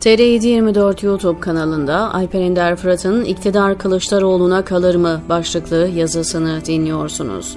[0.00, 7.56] TR724 YouTube kanalında Alper Ender Fırat'ın İktidar Kılıçdaroğlu'na kalır mı başlıklı yazısını dinliyorsunuz.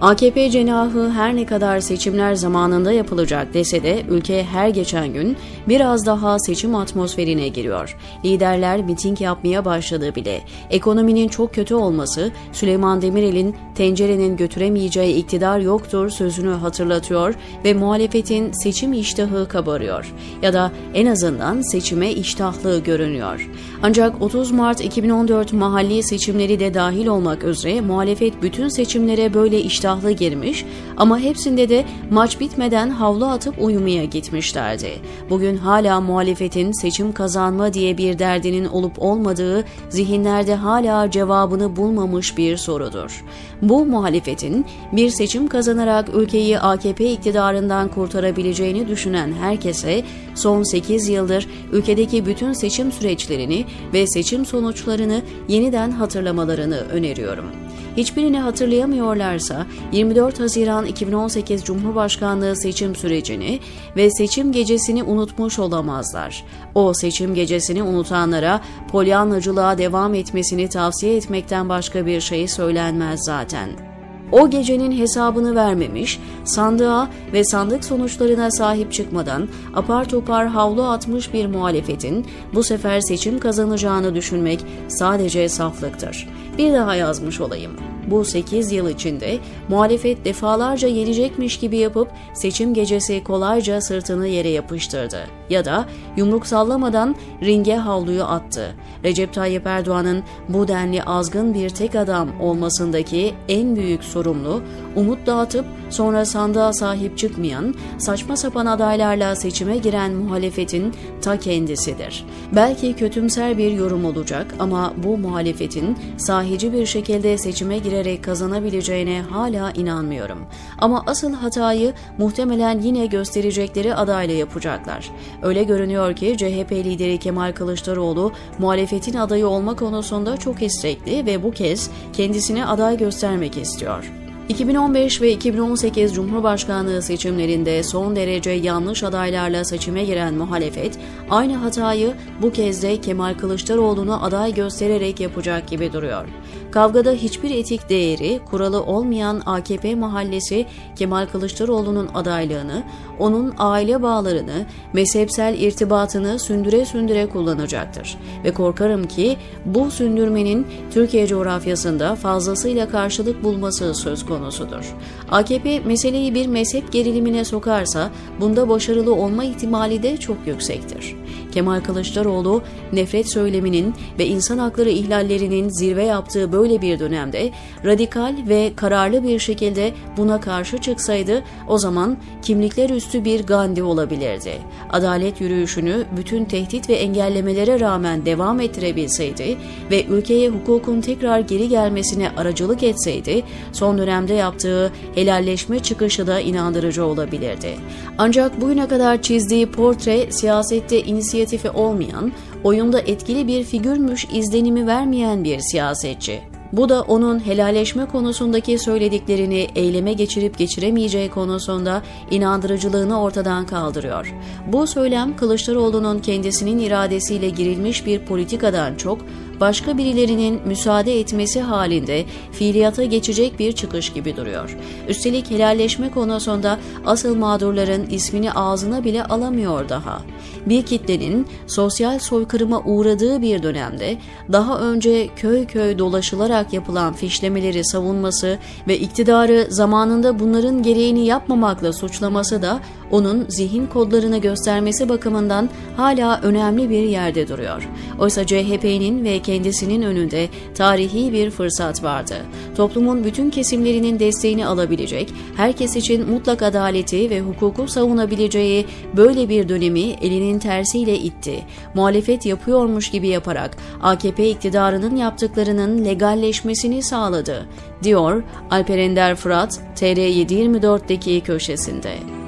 [0.00, 5.36] AKP cenahı her ne kadar seçimler zamanında yapılacak dese de ülke her geçen gün
[5.68, 7.96] biraz daha seçim atmosferine giriyor.
[8.24, 10.40] Liderler miting yapmaya başladı bile.
[10.70, 17.34] Ekonominin çok kötü olması Süleyman Demirel'in tencerenin götüremeyeceği iktidar yoktur sözünü hatırlatıyor
[17.64, 20.14] ve muhalefetin seçim iştahı kabarıyor.
[20.42, 23.50] Ya da en azından seçime iştahlı görünüyor.
[23.82, 29.86] Ancak 30 Mart 2014 mahalli seçimleri de dahil olmak üzere muhalefet bütün seçimlere böyle iştahlı
[29.96, 30.64] iştahlı girmiş
[30.96, 34.90] ama hepsinde de maç bitmeden havlu atıp uyumaya gitmişlerdi.
[35.30, 42.56] Bugün hala muhalefetin seçim kazanma diye bir derdinin olup olmadığı zihinlerde hala cevabını bulmamış bir
[42.56, 43.24] sorudur.
[43.62, 50.02] Bu muhalefetin bir seçim kazanarak ülkeyi AKP iktidarından kurtarabileceğini düşünen herkese
[50.34, 57.66] son 8 yıldır ülkedeki bütün seçim süreçlerini ve seçim sonuçlarını yeniden hatırlamalarını öneriyorum.
[57.96, 63.60] Hiçbirini hatırlayamıyorlarsa 24 Haziran 2018 Cumhurbaşkanlığı seçim sürecini
[63.96, 66.44] ve seçim gecesini unutmuş olamazlar.
[66.74, 68.60] O seçim gecesini unutanlara
[68.92, 73.96] polyanlacılığa devam etmesini tavsiye etmekten başka bir şey söylenmez zaten.
[74.32, 81.46] O gecenin hesabını vermemiş, sandığa ve sandık sonuçlarına sahip çıkmadan apar topar havlu atmış bir
[81.46, 86.28] muhalefetin bu sefer seçim kazanacağını düşünmek sadece saflıktır.
[86.58, 87.72] Bir daha yazmış olayım.
[88.06, 95.18] Bu 8 yıl içinde muhalefet defalarca yenecekmiş gibi yapıp seçim gecesi kolayca sırtını yere yapıştırdı.
[95.50, 98.74] Ya da yumruk sallamadan ringe havluyu attı.
[99.04, 104.62] Recep Tayyip Erdoğan'ın bu denli azgın bir tek adam olmasındaki en büyük sorumlu,
[104.96, 112.24] umut dağıtıp sonra sandığa sahip çıkmayan, saçma sapan adaylarla seçime giren muhalefetin ta kendisidir.
[112.52, 115.98] Belki kötümser bir yorum olacak ama bu muhalefetin
[116.46, 120.46] sahici bir şekilde seçime girerek kazanabileceğine hala inanmıyorum.
[120.78, 125.10] Ama asıl hatayı muhtemelen yine gösterecekleri adayla yapacaklar.
[125.42, 131.50] Öyle görünüyor ki CHP lideri Kemal Kılıçdaroğlu muhalefetin adayı olma konusunda çok istekli ve bu
[131.50, 134.25] kez kendisini aday göstermek istiyor.
[134.48, 140.98] 2015 ve 2018 Cumhurbaşkanlığı seçimlerinde son derece yanlış adaylarla seçime giren muhalefet
[141.30, 146.28] aynı hatayı bu kez de Kemal Kılıçdaroğlu'nu aday göstererek yapacak gibi duruyor.
[146.76, 150.66] Kavgada hiçbir etik değeri, kuralı olmayan AKP mahallesi
[150.96, 152.82] Kemal Kılıçdaroğlu'nun adaylığını,
[153.18, 158.18] onun aile bağlarını, mezhepsel irtibatını sündüre sündüre kullanacaktır.
[158.44, 164.94] Ve korkarım ki bu sündürmenin Türkiye coğrafyasında fazlasıyla karşılık bulması söz konusudur.
[165.30, 168.10] AKP meseleyi bir mezhep gerilimine sokarsa
[168.40, 171.16] bunda başarılı olma ihtimali de çok yüksektir.
[171.52, 172.62] Kemal Kılıçdaroğlu
[172.92, 177.50] nefret söyleminin ve insan hakları ihlallerinin zirve yaptığı böyle bir dönemde
[177.84, 184.52] radikal ve kararlı bir şekilde buna karşı çıksaydı o zaman kimlikler üstü bir Gandhi olabilirdi.
[184.90, 189.56] Adalet yürüyüşünü bütün tehdit ve engellemelere rağmen devam ettirebilseydi
[189.90, 197.04] ve ülkeye hukukun tekrar geri gelmesine aracılık etseydi son dönemde yaptığı helalleşme çıkışı da inandırıcı
[197.04, 197.74] olabilirdi.
[198.18, 202.32] Ancak bugüne kadar çizdiği portre siyasette inisiyatifi olmayan,
[202.64, 206.55] oyunda etkili bir figürmüş izlenimi vermeyen bir siyasetçi.
[206.72, 214.34] Bu da onun helalleşme konusundaki söylediklerini eyleme geçirip geçiremeyeceği konusunda inandırıcılığını ortadan kaldırıyor.
[214.66, 219.18] Bu söylem Kılıçdaroğlu'nun kendisinin iradesiyle girilmiş bir politikadan çok
[219.60, 224.76] başka birilerinin müsaade etmesi halinde fiiliyata geçecek bir çıkış gibi duruyor.
[225.08, 230.22] Üstelik helalleşme konusunda asıl mağdurların ismini ağzına bile alamıyor daha.
[230.66, 234.16] Bir kitlenin sosyal soykırıma uğradığı bir dönemde
[234.52, 238.58] daha önce köy köy dolaşılarak yapılan fişlemeleri savunması
[238.88, 242.80] ve iktidarı zamanında bunların gereğini yapmamakla suçlaması da
[243.10, 247.88] onun zihin kodlarını göstermesi bakımından hala önemli bir yerde duruyor.
[248.18, 252.34] Oysa CHP'nin ve kendisinin önünde tarihi bir fırsat vardı.
[252.76, 260.00] Toplumun bütün kesimlerinin desteğini alabilecek, herkes için mutlak adaleti ve hukuku savunabileceği böyle bir dönemi
[260.00, 261.62] elinin tersiyle itti.
[261.94, 267.66] Muhalefet yapıyormuş gibi yaparak AKP iktidarının yaptıklarının legalleşmesini sağladı,
[268.02, 272.45] diyor Alper Ender Fırat TR724'deki köşesinde.